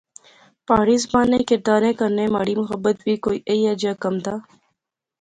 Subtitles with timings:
[0.67, 4.35] پہاڑی زبان نے کرداریں کنے مہاڑی محبت وی کوئی ایہے جیا کم دا